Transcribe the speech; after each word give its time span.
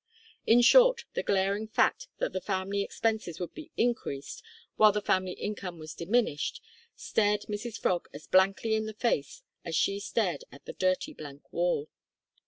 In 0.47 0.61
short, 0.63 1.05
the 1.13 1.21
glaring 1.21 1.67
fact 1.67 2.07
that 2.17 2.33
the 2.33 2.41
family 2.41 2.81
expenses 2.81 3.39
would 3.39 3.53
be 3.53 3.69
increased 3.77 4.41
while 4.75 4.91
the 4.91 4.99
family 4.99 5.33
income 5.33 5.77
was 5.77 5.93
diminished, 5.93 6.59
stared 6.95 7.41
Mrs 7.41 7.77
Frog 7.77 8.07
as 8.11 8.25
blankly 8.25 8.73
in 8.73 8.87
the 8.87 8.95
face 8.95 9.43
as 9.63 9.75
she 9.75 9.99
stared 9.99 10.43
at 10.51 10.65
the 10.65 10.73
dirty 10.73 11.13
blank 11.13 11.53
wall. 11.53 11.87